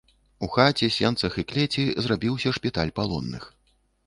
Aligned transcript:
У 0.45 0.47
хаце, 0.53 0.87
сенцах 0.95 1.37
і 1.41 1.45
клеці 1.51 1.85
зрабіўся 2.07 2.55
шпіталь 2.61 2.95
палонных. 3.03 3.43